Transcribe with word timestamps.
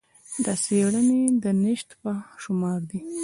دا 0.43 0.53
څېړنې 0.63 1.21
د 1.43 1.45
نشت 1.63 1.89
په 2.01 2.11
شمار 2.43 2.79
دي. 2.89 2.99